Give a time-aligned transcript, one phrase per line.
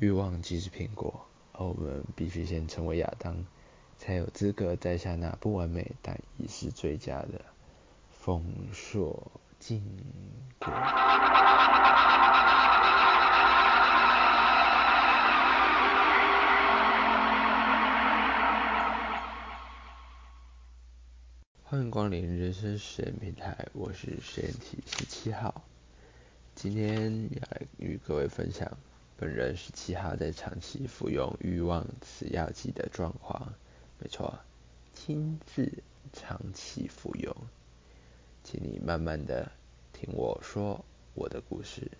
[0.00, 3.44] 欲望即是苹果，而我们必须先成为亚当，
[3.96, 7.44] 才有资格摘下那不完美但已是最佳的
[8.08, 9.82] 丰硕禁
[10.60, 10.72] 果。
[21.64, 25.64] 欢迎光临人生实验平台，我是实验体十七号。
[26.54, 28.78] 今天要来与各位分享，
[29.20, 33.52] 本人十七号在长期服用欲望此药剂的状况。
[33.98, 34.38] 没错，
[34.94, 35.82] 亲自
[36.12, 37.34] 长期服用，
[38.44, 39.50] 请你慢慢的
[39.92, 41.90] 听我说我的故事。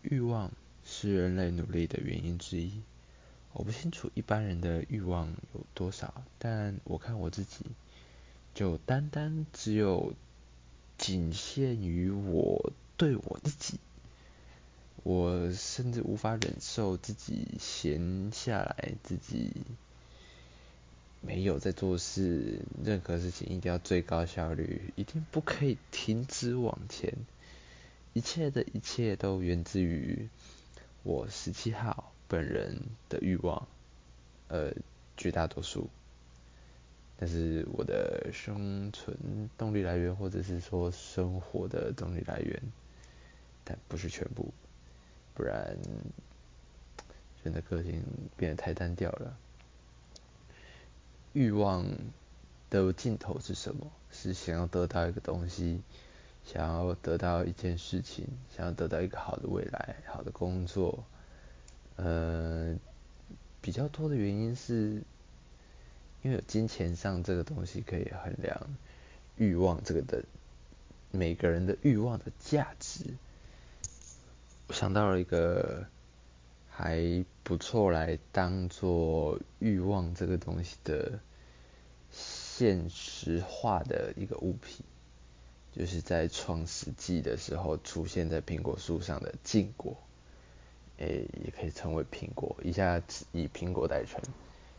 [0.00, 0.50] 欲望
[0.86, 2.80] 是人类努力的原因之一。
[3.52, 7.66] 我不清楚一般人的欲望有多少，但我看我自己，
[8.54, 10.14] 就单单只有
[10.96, 13.78] 仅限于我对我自己，
[15.02, 19.50] 我甚至无法忍受自己闲下来，自己
[21.20, 27.14] 没有在做事，任何事情一定要最高效率，一定不可以停止往前，
[28.12, 30.28] 一切的一切都源自于
[31.02, 32.12] 我十七号。
[32.28, 33.66] 本人的欲望，
[34.46, 34.72] 呃，
[35.16, 35.90] 绝大多数，
[37.18, 42.62] 但是我的生存动力来源，或者是说生活的动力来源，
[43.64, 44.54] 但不是全部，
[45.34, 45.76] 不然
[47.42, 48.02] 人的个性
[48.36, 49.36] 变得太单调了。
[51.32, 51.86] 欲望
[52.68, 53.86] 的尽头是什么？
[54.10, 55.80] 是想要得到一个东西，
[56.44, 61.04] 想要得到一件事情，想要得到一个好的未来，好的工作。
[61.94, 62.76] 呃，
[63.60, 65.02] 比较多的原因是，
[66.22, 68.76] 因为有金钱上这个东西可以衡量
[69.36, 70.24] 欲望这个的
[71.12, 73.04] 每个人的欲望的价值。
[74.70, 75.84] 我想到了一个
[76.68, 81.18] 还不错来当做欲望这个东西的
[82.12, 84.86] 现实化的一个物品，
[85.72, 89.96] 就是在创世纪的时候出现在苹果树上的禁果。
[90.98, 94.20] 诶，也可以称为苹果，一下以苹果代称。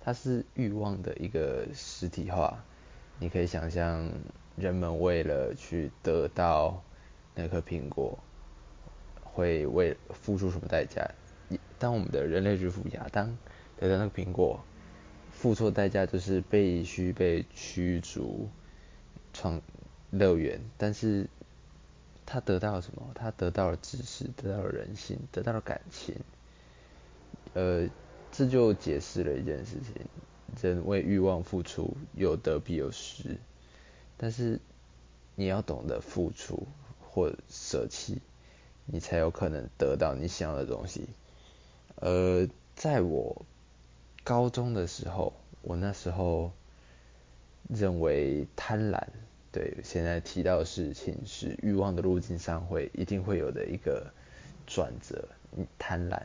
[0.00, 2.62] 它是欲望的一个实体化。
[3.18, 4.08] 你可以想象，
[4.54, 6.80] 人们为了去得到
[7.34, 8.16] 那颗苹果，
[9.32, 11.10] 会为付出什么代价？
[11.78, 13.36] 当我们的人类之父亚当
[13.76, 14.62] 得到那个苹果，
[15.32, 18.48] 付出的代价就是必须被驱逐
[19.32, 19.60] 创
[20.10, 20.60] 乐园。
[20.78, 21.28] 但是
[22.24, 23.10] 他得到了什么？
[23.14, 26.14] 他得到了知识，得到了人性，得到了感情。
[27.54, 27.88] 呃，
[28.30, 30.06] 这就解释了一件事情：
[30.62, 33.36] 人为欲望付出，有得必有失。
[34.16, 34.60] 但是
[35.34, 36.66] 你要懂得付出
[37.00, 38.22] 或舍弃，
[38.86, 41.08] 你才有可能得到你想要的东西。
[41.96, 43.44] 而，在我
[44.24, 45.32] 高中的时候，
[45.62, 46.52] 我那时候
[47.68, 49.00] 认为贪婪。
[49.52, 54.10] 对，现在提到的事情是欲望的路径上会一定会有的一个
[54.66, 55.28] 转折，
[55.78, 56.22] 贪婪。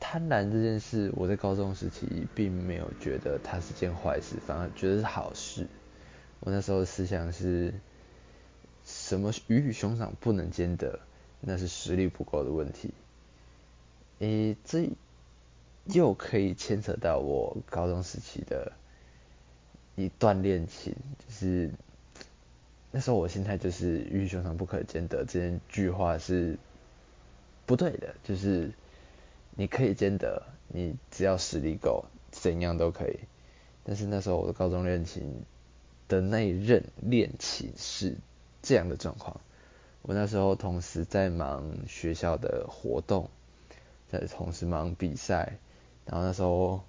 [0.00, 5.66] 贪婪这件事，我在高中时期并没有觉得它是件坏事，反而觉得是好事。
[6.40, 7.72] 我那时候的思想是，
[9.08, 11.00] 什么鱼与熊掌不能兼得，
[11.40, 12.92] 那是实力不够的问题。
[14.18, 14.90] 诶，这
[15.86, 18.72] 又可以牵扯到我高中时期的。
[19.96, 20.94] 一段恋情，
[21.26, 21.72] 就是
[22.92, 26.56] 那时候我心态就是“鱼与熊掌不可兼得”这句话是
[27.66, 28.70] 不对的，就是
[29.56, 33.18] 你可以兼得，你只要实力够，怎样都可以。
[33.82, 35.42] 但是那时候我的高中恋情
[36.06, 38.14] 的那一任恋情是
[38.62, 39.40] 这样的状况，
[40.02, 43.28] 我那时候同时在忙学校的活动，
[44.08, 45.58] 在同时忙比赛，
[46.06, 46.80] 然后那时候。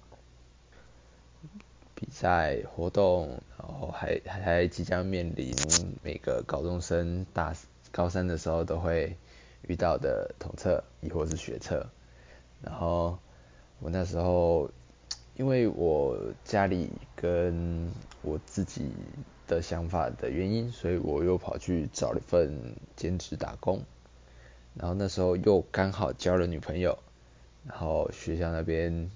[2.02, 5.54] 比赛活动，然后还还即将面临
[6.02, 7.54] 每个高中生大
[7.92, 9.14] 高三的时候都会
[9.68, 11.86] 遇到的统测，亦或是学测。
[12.62, 13.18] 然后
[13.80, 14.70] 我那时候，
[15.36, 17.92] 因为我家里跟
[18.22, 18.90] 我自己
[19.50, 23.82] 的想法的原因，所以我又跑去找了一份兼职打工。
[24.74, 26.98] 然后那时候又刚好交了女朋友，
[27.66, 29.10] 然后学校那边。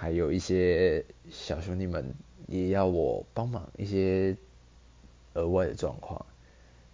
[0.00, 2.14] 还有一些小兄弟们
[2.46, 4.36] 也要我帮忙一些
[5.34, 6.24] 额外的状况，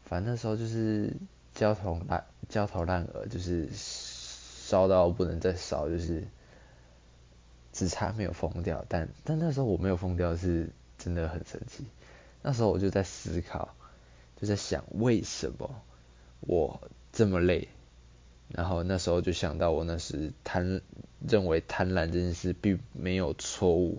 [0.07, 1.13] 反正那时候就是
[1.55, 6.25] 焦头烂焦头烂额，就是烧到不能再烧，就是
[7.75, 8.83] 只差没有疯掉。
[8.89, 11.85] 但但那时候我没有疯掉，是真的很神奇。
[12.47, 13.75] 那时候我就在思考，
[14.39, 15.83] 就在想为什么
[16.41, 16.79] 我
[17.11, 17.69] 这么累，
[18.49, 20.83] 然后那时候就想到我那时贪
[21.27, 23.97] 认为贪婪这件事并没有错误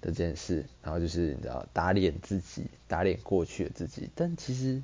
[0.00, 4.08] 的这件事，然后就是你知道打脸自己，打脸过去的自己。
[4.14, 4.82] 但其实，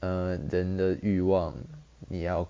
[0.00, 1.54] 呃，人的欲望
[2.08, 2.48] 你要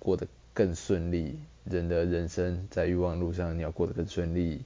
[0.00, 4.64] 过得更顺利，人的人生在欲望路上你要过得更顺利，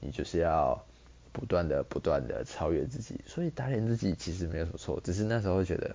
[0.00, 0.86] 你就是要
[1.34, 3.20] 不断的不断的超越自己。
[3.26, 5.94] 所以打脸自己其实没有什么错，只是那时候觉得。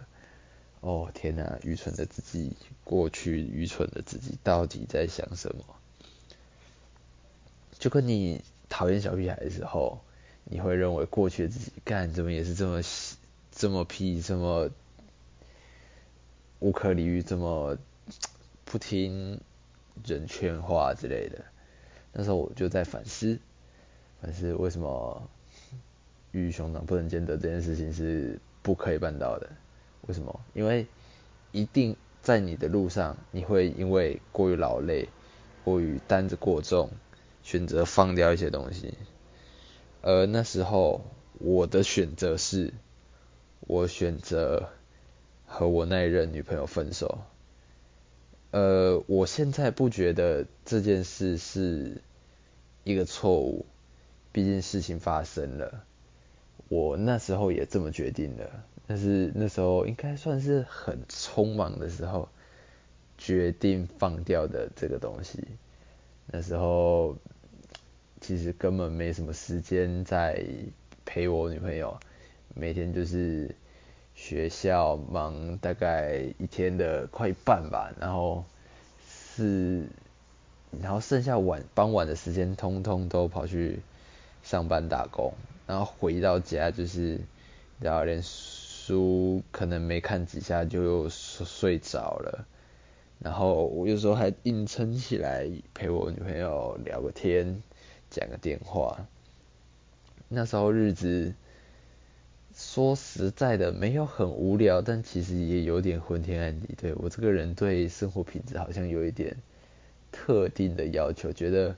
[0.81, 2.56] 哦天哪，愚蠢的自己，
[2.86, 5.65] 过去愚蠢的自己到底在想什么？
[7.77, 10.00] 就跟你讨厌小屁孩的时候，
[10.45, 12.81] 你会认为过去的自己干怎么也是这么
[13.51, 14.69] 这么屁，这么
[16.59, 17.77] 无可理喻，这么
[18.63, 19.42] 不听
[20.06, 21.44] 人劝话之类的。
[22.13, 23.38] 那时候我就在反思，
[24.21, 25.30] 还是为什么
[26.31, 29.50] 鱼与熊掌不能兼得这件事情是不可以办到的。
[30.07, 30.39] 为什么？
[30.54, 30.88] 因为
[31.51, 35.10] 一定在你的路上，你会因为过于劳累、
[35.63, 36.89] 过于担子过重，
[37.44, 38.94] 选择放掉一些东西。
[40.01, 41.01] 而那时候
[41.39, 42.74] 我的选择是，
[43.62, 44.69] 我选择
[45.45, 47.19] 和我那一任女朋友分手。
[48.51, 52.01] 呃，我现在不觉得这件事是
[52.83, 53.66] 一个错误，
[54.31, 55.84] 毕竟事情发生了，
[56.68, 58.46] 我那时候也这么决定了。
[58.88, 62.28] 但是那时候应该算是很匆忙的时候，
[63.18, 65.44] 决定放掉的这个东西。
[66.31, 67.16] 那时候
[68.22, 70.44] 其实根本没什么时间在
[71.06, 72.00] 陪我女朋友，
[72.56, 73.56] 每天就是
[74.16, 78.44] 学校忙大概一天的快一半吧，然后
[79.08, 79.88] 是，
[80.81, 83.80] 然后剩下晚傍晚的时间，通通都跑去
[84.44, 85.33] 上班打工，
[85.68, 87.19] 然后回到家就是
[87.80, 88.24] 然后连。
[88.89, 92.47] 书可能没看几下就睡着了，
[93.19, 97.62] 然后我有时候还硬撑起来陪我女朋友聊个天，
[98.09, 99.06] 讲个电话。
[100.27, 101.35] 那时候日子
[102.56, 106.74] 说实在的没有很无聊，但其实也有点昏天暗地。
[106.75, 109.38] 对我这个人对生活品质好像有一点
[110.12, 111.75] 特定的要求，觉得。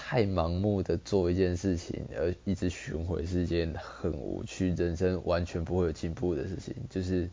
[0.00, 6.72] 太盲目的做一件事情，而一直巡回是件很无趣、人生完全不会有进步的事情。
[6.88, 7.28] 就是，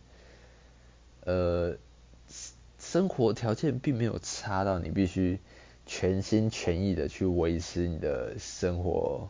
[1.25, 1.77] 呃，
[2.79, 5.39] 生活条件并没有差到你必须
[5.85, 9.29] 全心全意的去维持你的生活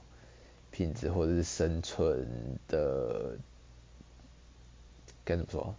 [0.71, 3.37] 品质或者是生存的，
[5.25, 5.75] 该怎么说？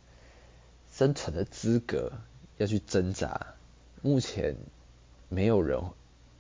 [0.93, 2.13] 生存的资格
[2.59, 3.55] 要去挣扎。
[4.03, 4.55] 目前
[5.31, 5.81] 没有人。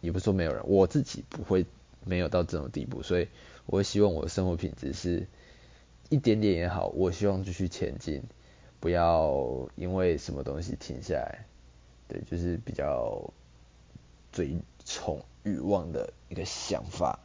[0.06, 1.66] 也不说没有人，我自己不会
[2.04, 3.26] 没有到这种地步，所以
[3.66, 5.26] 我希望我的生活品质是
[6.10, 8.22] 一点点也好，我希望继续前进，
[8.78, 11.44] 不要因为什么东西停下来。
[12.06, 13.32] 对，就是比较
[14.30, 17.18] 追崇欲望的一个想法，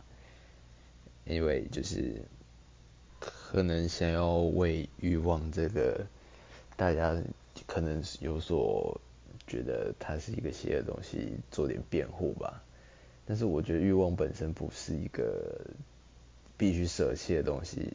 [1.24, 2.24] 因为就是
[3.20, 6.08] 可能想要为欲望这个
[6.76, 7.16] 大家
[7.68, 9.00] 可能有所。
[9.48, 12.64] 觉得它是一个邪的东西，做点辩护吧。
[13.32, 15.66] 但是我觉得欲望本身不是一个
[16.58, 17.94] 必须舍弃的东西。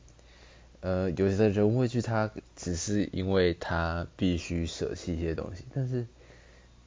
[0.81, 5.67] 呃，有些人会去他只是因为他必须舍弃一些东西。
[5.75, 6.06] 但是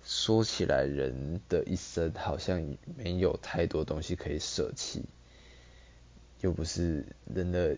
[0.04, 5.06] 说起来，人的一生好像没有太多东西可以舍弃，
[6.42, 7.78] 又不是人的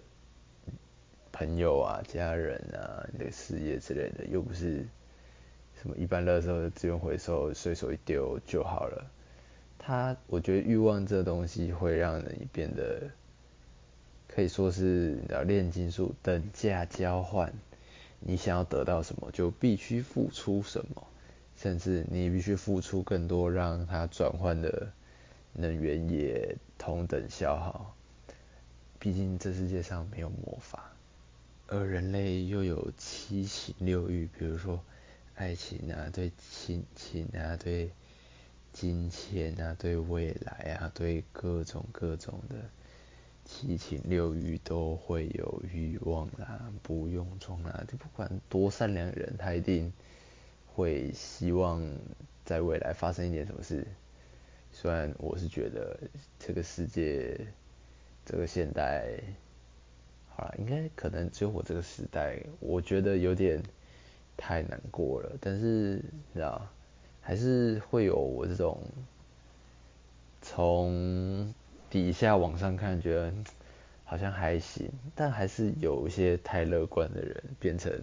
[1.34, 4.88] 朋友啊、家人啊、你的事业之类的，又不是。
[5.82, 9.12] 什么一般垃圾的资源回收，随手一丢就好了。
[9.92, 13.10] 它，我觉得欲望这东西会让人变得，
[14.30, 17.52] 可以说是要炼金术等价交换。
[18.22, 21.06] 你想要得到什么，就必须付出什么，
[21.58, 24.94] 甚至你必须付出更多，让它转换的
[25.52, 27.94] 能源也同等消耗。
[28.98, 30.94] 毕竟这世界上没有魔法，
[31.68, 34.82] 而人类又有七情六欲，比如说。
[35.34, 37.90] 爱情啊，对亲情啊，对
[38.74, 42.56] 金钱啊，对未来啊，对各种各种的
[43.46, 49.92] 七情六欲都会有欲望啦，不用装啦，就不管多善良的人，他一定
[50.74, 51.82] 会希望
[52.46, 53.86] 在未来发生一点什么事。
[54.72, 56.00] 虽然我是觉得
[56.40, 57.40] 这个世界，
[58.26, 59.20] 这个现代，
[60.30, 63.62] 好了，应该可能只有我这个时代，我觉得有点。
[64.38, 66.02] 太难过了，但是
[66.32, 66.68] 你知道，
[67.22, 68.80] 还是会有我这种
[70.42, 71.54] 从
[71.90, 73.34] 底下往上看，觉得
[74.04, 77.94] 好像还行，但还是有一些太乐观的人，变成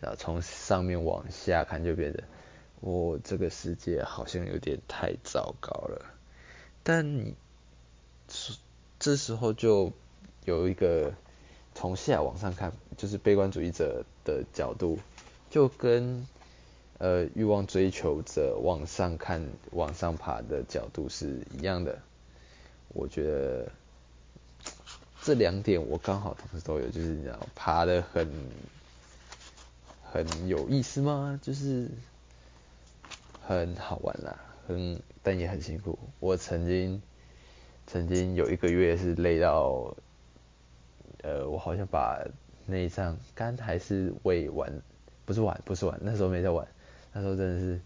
[0.00, 2.24] 啊从上面往下看就变得
[2.80, 6.04] 我这个世界好像有点太糟糕了。
[6.82, 7.34] 但你
[8.98, 9.92] 这时候就
[10.44, 11.14] 有一个
[11.74, 14.98] 从下往上看，就是悲观主义者的角度，
[15.50, 16.26] 就跟
[16.98, 21.98] 呃欲望追求者往上看、往上爬的角度是一样的。
[22.88, 23.72] 我觉得
[25.22, 28.28] 这两点我刚好同时都有，就是你知道爬的很
[30.02, 31.38] 很有意思吗？
[31.42, 31.88] 就是
[33.46, 35.98] 很好玩啦，很但也很辛苦。
[36.20, 37.00] 我曾经。
[37.90, 39.96] 曾经有一个月是累到，
[41.22, 42.22] 呃，我好像把
[42.66, 44.82] 内脏肝还是胃玩，
[45.24, 46.68] 不是玩，不是玩，那时候没在玩，
[47.18, 47.80] 那时候真的是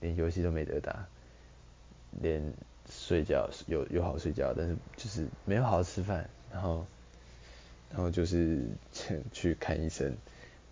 [0.00, 1.06] 连游戏都没得打，
[2.20, 2.42] 连
[2.90, 6.86] 睡觉有有好睡觉，但是就是没有好好吃饭，然后，
[7.88, 8.68] 然后就是
[9.32, 10.14] 去看医生，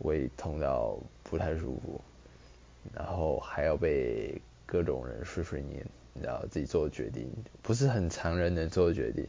[0.00, 1.98] 胃痛到不太舒服，
[2.92, 5.86] 然后还要被各种人碎碎念。
[6.12, 7.26] 你知道自己做的决定
[7.62, 9.26] 不是很常人能做的决定。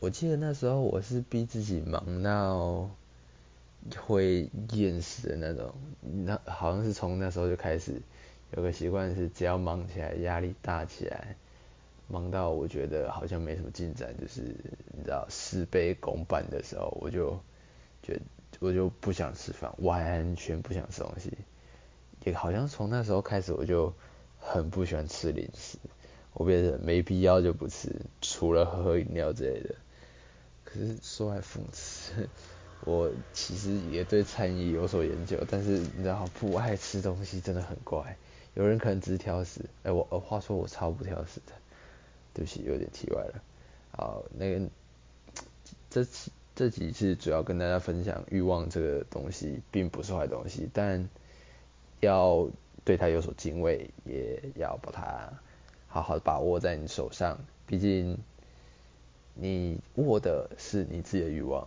[0.00, 2.88] 我记得那时候我是逼自己忙到
[4.06, 8.00] 会厌食的那种，那好像是从那时候就开始
[8.56, 11.36] 有个习惯是，只要忙起来压力大起来，
[12.08, 14.42] 忙到我觉得好像没什么进展，就是
[14.96, 17.38] 你知道事倍功半的时候，我就
[18.02, 18.20] 觉
[18.60, 21.32] 我就不想吃饭，完全不想吃东西。
[22.24, 23.92] 也好像从那时候开始，我就
[24.38, 25.78] 很不喜欢吃零食。
[26.32, 29.74] 我变成没必要就不吃，除了喝饮料之类的。
[30.64, 32.28] 可是说来讽刺，
[32.84, 38.16] 我其实也对餐饮有所研究，但是你知道不爱吃东西真的很怪。
[38.54, 41.52] 有人可能只是挑食，哎，我话说我超不挑食的。
[42.32, 43.42] 对不起，有点题外了。
[43.92, 44.68] 好，那个
[45.90, 46.06] 这
[46.54, 51.08] 这几次主要跟大家分享欲望这个东西，并不是坏东西，但。
[52.00, 52.50] 要
[52.84, 55.32] 对它有所敬畏，也要把它
[55.88, 57.38] 好好的把握在你手上。
[57.66, 58.18] 毕竟
[59.32, 61.66] 你握的是你自己的欲望，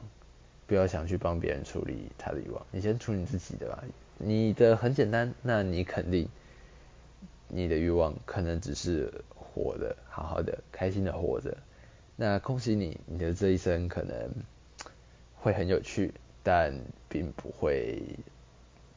[0.67, 3.83] 不要想去帮别人处理他的欲望，你先处理自己的吧。
[4.19, 6.29] 你的很简单，那你肯定
[7.47, 11.57] 你的欲望可能只是活的，好好的，开心的活着。
[12.15, 14.29] 那恭喜你，你的这一生可能
[15.35, 16.73] 会很有趣，但
[17.09, 18.01] 并不会。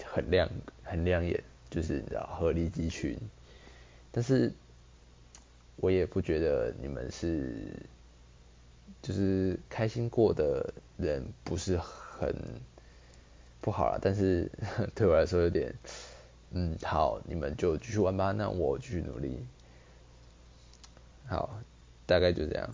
[0.03, 0.49] 很亮，
[0.83, 3.15] 很亮眼，就是你知道鹤立鸡群。
[4.11, 4.51] 但是，
[5.77, 7.71] 我也不觉得你们是，
[9.03, 12.35] 就是开心过的人不是很
[13.61, 13.99] 不好了。
[14.01, 14.51] 但是
[14.95, 15.75] 对我来说有点，
[16.51, 19.47] 嗯，好，你们就继续玩吧，那我继续努力。
[21.27, 21.61] 好，
[22.07, 22.71] 大概就这样。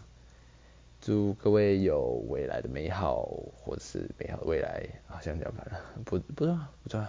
[1.00, 3.22] 祝各位有未来的美好，
[3.54, 4.82] 或者是美好的未来。
[5.06, 7.08] 好像讲反了，不不重要，不重要。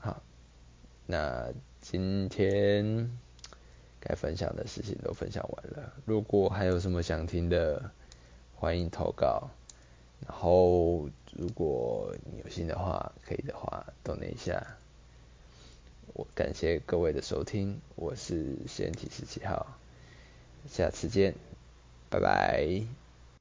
[0.00, 0.22] 好，
[1.06, 3.10] 那今天
[4.00, 5.92] 该分享的事情都分享完了。
[6.04, 7.90] 如果还有什么想听的，
[8.54, 9.50] 欢迎投稿。
[10.26, 14.66] 然后，如果你有心的话，可以的话，等一下。
[16.14, 19.78] 我感谢各位的收听，我是先体十七号，
[20.68, 21.34] 下次见。
[22.10, 23.07] 拜拜。